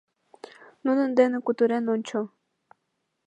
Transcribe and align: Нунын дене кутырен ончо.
Нунын 0.85 1.09
дене 1.19 1.37
кутырен 1.45 1.85
ончо. 1.93 2.19